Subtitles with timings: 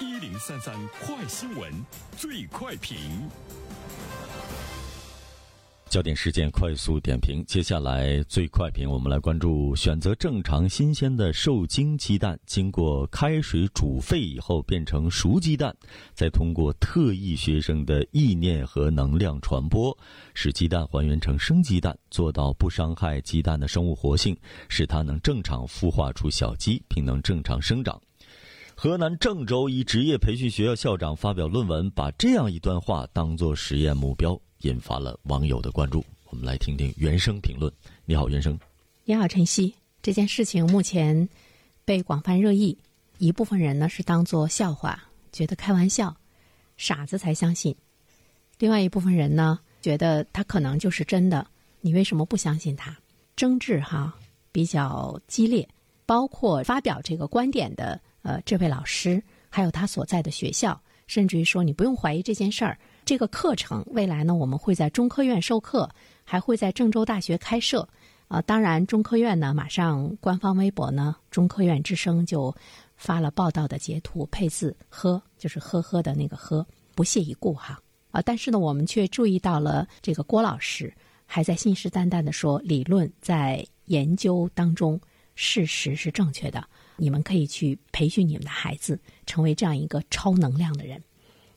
[0.00, 1.72] 一零三三快新闻，
[2.16, 2.96] 最快评。
[5.90, 15.74] 焦点事件快速点评，接下来最快评，我们来关注：选择正常新鲜的受精鸡蛋，经过开水煮沸以后变成熟鸡蛋，
[16.14, 19.96] 再通过特异学生的意念和能量传播，
[20.32, 24.36] 使鸡蛋还原成生鸡蛋，做到不伤害鸡蛋的生物活性，
[24.68, 28.00] 使它能正常孵化出小鸡，并能正常生长。
[28.80, 34.40] 河南郑州一职业培训学校校长发表论文，把这样一段话当作实验目标。
[34.60, 37.72] 引发了网友的关注，我们来听听原生评论。
[38.04, 38.56] 你好，原生。
[39.04, 39.74] 你好，晨曦。
[40.00, 41.28] 这件事情目前
[41.84, 42.78] 被广泛热议，
[43.18, 46.16] 一部分人呢是当做笑话，觉得开玩笑，
[46.76, 47.74] 傻子才相信；
[48.60, 51.44] 另外一部分人呢觉得他可能就是真的，
[51.80, 52.96] 你为什么不相信他？
[53.34, 54.14] 争执哈
[54.52, 55.68] 比较激烈，
[56.06, 62.78] 包括发表这个观点的呃这位老师，还有他所在的学校，甚至于说你不用怀疑这件事儿。
[63.04, 65.88] 这个课程未来呢，我们会在中科院授课，
[66.24, 67.88] 还会在郑州大学开设。
[68.28, 72.54] 啊，当然，中科院呢，马上官方微博呢，中科院之声就
[72.94, 77.80] 发了报道的截图，配字“呵”，就是“呵呵”的那个“呵”，不屑一顾哈。
[78.10, 80.92] 啊，但是呢，我们却注意到了这个郭老师
[81.24, 85.00] 还在信誓旦旦的说，理论在研究当中，
[85.40, 86.66] 事实是正确的。
[86.96, 91.00] 你们可以去培训你们的孩子，成为这样一个超能量的人。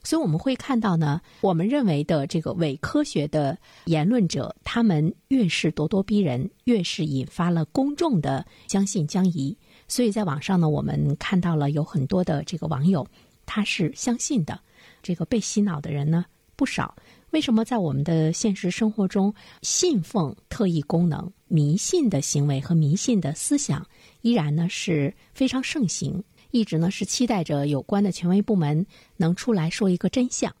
[0.04, 9.56] 所以我们会看到呢，我们认为的这个伪科学的言论者，他们越是咄咄逼人，越是引发了公众的将信将疑。
[9.88, 13.04] 所以在网上呢，我们看到了有很多的这个网友，
[13.46, 14.60] 他是相信的。
[15.02, 16.24] 这个被洗脑的人呢
[16.54, 16.94] 不少。
[17.32, 23.86] 为什么在我们的现实生活中，信奉特异功能、迷信的行为和迷信的思想
[24.20, 26.22] 依然呢是非常盛行？
[26.50, 28.84] 一直呢是期待着有关的权威部门
[29.16, 30.54] 能出来说一个真相，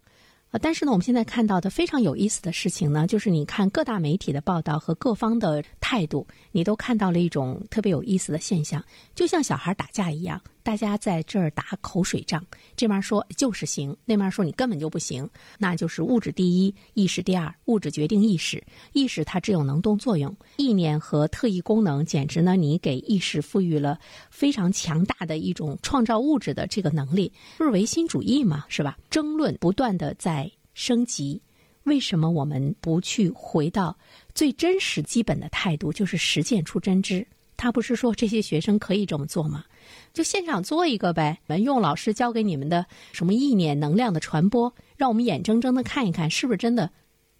[0.50, 8.82] 啊，但是呢，我们现在看到的非常有意思的事情呢，就是你看各大媒体的报道和各方的态度，你都看到了一种特别有意思的现象，
[9.14, 10.40] 就像小孩打架一样。
[10.62, 12.42] 大家在这儿打口水仗，
[12.74, 18.64] 这面说就是行，那面说你根本就不行，那就是物质第一，意识第二，物质决定意识，
[18.94, 23.98] 意识它只有能动作用，意念和特异功能，简直呢，你给意识赋予了
[24.30, 28.96] 非常强大的一种创造物质的这个能力，不是唯心主义嘛，是吧？
[29.10, 31.42] 争论不断的在升级，
[31.84, 33.96] 为什么我们不去回到
[34.34, 37.26] 最真实、基本的态度，就是实践出真知？
[37.56, 39.64] 他不是说这些学生可以这么做吗？
[40.12, 46.90] 就现场做一个呗，用老师教给你们的什么意念能量的传播，让我们眼睁睁的看一看，是不是真的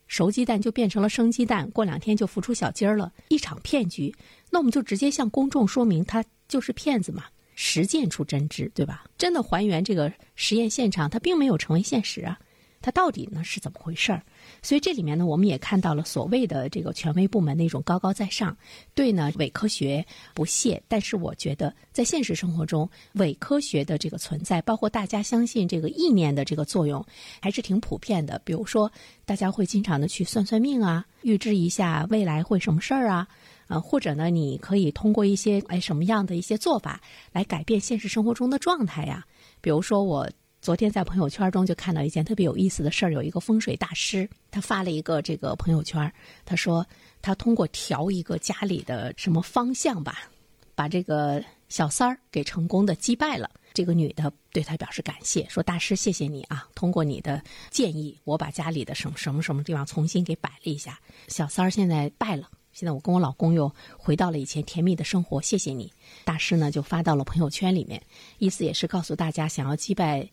[0.07, 4.15] 熟鸡蛋就变成了生鸡蛋，过两天就孵出小鸡儿了，一场骗局。
[4.51, 7.25] 那我们就直接向公众说明，他就是骗子嘛，
[7.57, 9.05] 实践出真知，对吧？
[9.19, 12.39] 真的还原这个实验现场，它并没有成为现实啊。
[12.83, 14.23] 它到底呢是怎么回事儿？
[14.61, 18.57] 所以这里面呢，我们也看到了所谓的这个权威部门那种高高在上，
[18.95, 20.05] 对呢伪科学
[20.35, 20.83] 不屑。
[20.89, 27.05] 但是我觉得在现实生活中，伪科学的这个存在，包括大家相信这个意念的这个作用，
[27.41, 28.41] 还是挺普遍的。
[28.45, 28.91] 比如说，
[29.25, 33.29] 大家会经常的去算算命啊，预知一下未来会什么事儿啊，
[33.69, 37.01] 啊，或者呢，你可以通过一些哎什么样的一些做法
[37.33, 39.25] 来改变现实生活中的状态呀。
[39.61, 40.29] 比如说我。
[40.63, 46.11] 昨天在朋友圈中就看到一件特别有意思的事儿，有一个风水大师，他发了一个这个朋友圈，
[46.45, 46.87] 他说
[47.21, 50.31] 他通过调一个家里的什么方向吧，
[50.77, 53.51] 把这个小三儿给成功的击败了。
[53.75, 65.93] 这个女的对他表示感谢，说大师谢谢你啊，通过你的建议，我把家里的什么什么什么地方重新给摆了一下，小三儿现在败了，现在我跟我老公又回到了以前甜蜜的生活，谢谢你。
[66.23, 68.01] 大师呢就发到了朋友圈里面，
[68.39, 70.31] 意思也是告诉大家，想要击败。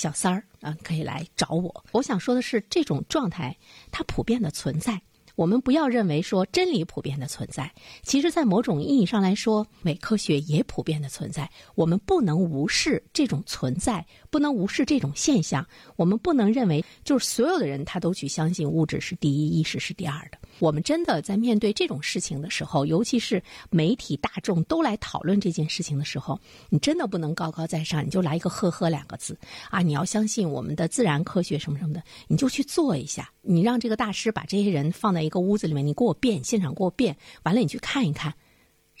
[0.00, 1.84] 小三儿啊，可以来找我。
[1.92, 3.54] 我想说的是，这种状态
[3.90, 5.02] 它普遍的存在。
[5.36, 7.70] 我们不要认为说真理普遍的存在，
[8.02, 11.50] 其实，在某种意义上来说，伪科学也普遍的存在。
[11.74, 15.66] 我们不能无视这种存在，不能无视这种现象。
[15.96, 20.38] 我们不能认为就是所有的人他都去相信物质是第一，意识是第二的。
[20.58, 26.38] 我们真的在面对这种事情的时候，尤其是媒体大众都来讨论这件事情的时候，
[26.68, 29.36] 你真的不能高高在上，你就来一个“呵呵”两个字
[29.70, 29.80] 啊！
[29.80, 33.30] 你要相信我们的自然科学什么什么的，你就去做一下。
[33.42, 38.34] 你让这个大师把这些人放在一个屋子里面，你给我变，现场给我变，完了你去看一看。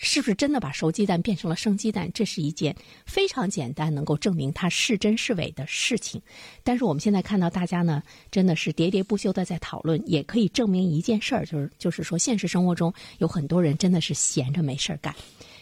[0.02, 2.10] 是不是真的把熟鸡蛋变成了生鸡蛋？
[2.14, 2.74] 这是一件
[3.04, 6.20] 非常简单，能够证明它是真是伪的事情。
[6.64, 15.14] 但是我们现在看到大家呢，真的是喋喋不休的在讨论，也可以证明一件事儿，就是就是说，现实生活中有很多人真的是闲着没事儿干。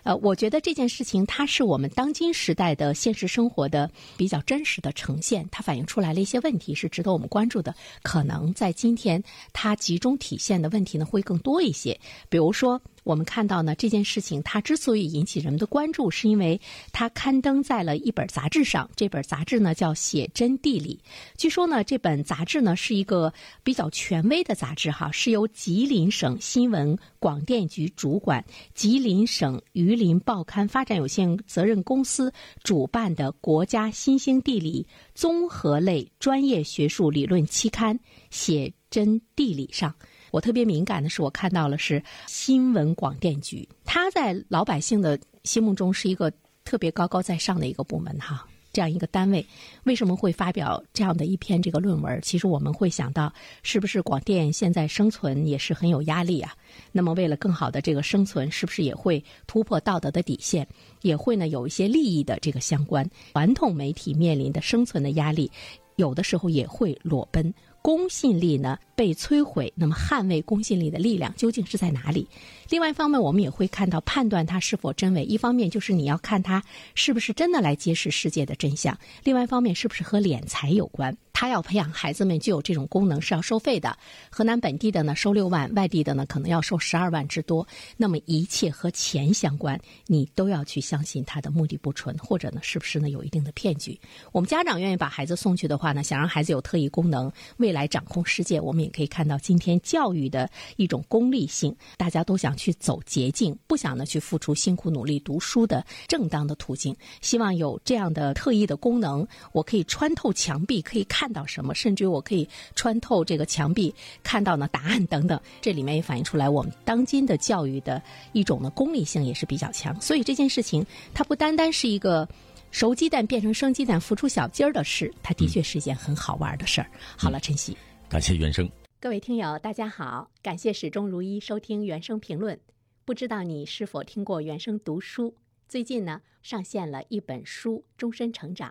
[0.05, 7.75] 呃，我觉得这件事情它是我们当今时代的现实生活的比较真实的呈现，它反映出来了一些问题，是值得我们关注的。
[8.05, 9.21] 可能在今天，
[9.53, 11.99] 它集中体现的问题呢会更多一些，
[12.29, 12.81] 比如说。
[13.09, 16.61] 我们看到呢，这件事情它之所以引起人们的关注，是因为
[16.93, 18.91] 它刊登在了一本杂志上。
[18.97, 21.01] 这本杂志呢叫《写真地理》。
[21.39, 23.33] 据说呢，这本杂志呢是一个
[23.63, 28.45] 比较权威的杂志，哈，是由吉林省新闻广电局主管、
[28.75, 32.31] 吉林省榆林报刊发展有限责任公司
[32.63, 37.97] 主办的国家新兴地理综合类专业学术理论期刊
[38.29, 39.95] 《写真地理》上。
[40.31, 46.33] 我特别敏感的是，我看到了是新闻广电局，它在老百姓的心目中是一个
[46.65, 49.45] 特别高高在上的一个部门哈，这样一个单位，
[49.85, 52.21] 为什么会发表这样的一篇这个论文？
[52.23, 53.33] 其实我们会想到，
[53.63, 56.55] 是不是广电现在生存也是很有压力啊？
[56.93, 60.69] 那么为了更好的这个生存，是不是也会突破道德的底线，
[61.01, 63.09] 也会呢有一些利益的这个相关？
[63.33, 65.51] 传统媒体面临的生存的压力，
[65.97, 67.53] 有的时候也会裸奔。
[67.81, 72.27] 公信力呢被摧毁，那么捍卫公信力的力量究竟是在哪里？
[72.69, 75.25] 另外一方面，我们也会看到判断它是否真伪。
[75.25, 76.63] 一方面就是你要看它
[76.95, 78.95] 是不是真的来揭示世界的真相；
[79.25, 81.17] 另外一方面是不是和敛财有关。
[81.41, 83.97] 他要培养孩子们具有这种功能是要收费的。
[84.29, 87.65] 河南本地的呢收六万，外地的呢可能要收十二万之多。
[87.97, 93.97] 那么一切和钱相关，你都要去相信他的目的不纯，或者呢是不是呢有一定的骗局？
[94.33, 98.61] 我们家长愿意把孩子送去的话呢，想让孩子有特异功能，未来掌控世界。
[98.61, 106.97] 我们也可以看到今天教育的一种功利性，大家都想去走捷径，不想呢去付出辛苦努力读书的正当的途径。
[107.21, 111.28] 希望有这样的特异的功能，我可以穿透墙壁，可以看。
[111.29, 118.03] 看到什么，甚至于我可以穿透这个墙壁看到呢答案等等，这里面也反映出来我们当今的教育的
[118.33, 120.01] 一种呢功利性也是比较强。
[120.01, 122.27] 所以这件事情它不单单是一个
[122.71, 126.91] 熟鸡蛋变成生鸡蛋孵出小鸡儿的事，它的确是一件很好玩的事儿。
[127.15, 127.77] 好了，晨曦，
[128.09, 128.67] 感谢原生。
[128.99, 132.59] 各位听友，大家好，感谢始终如一收听原声评论。
[133.05, 135.35] 不知道你是否听过原声读书？
[135.69, 138.71] 最近呢上线了一本书《终身成长》。